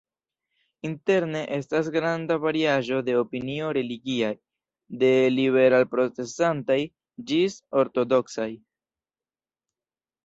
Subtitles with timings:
[0.87, 4.31] Interne estas granda variaĵo de opinioj religiaj:
[5.05, 6.79] de liberal-protestantaj
[7.33, 8.51] ĝis ortodoksaj.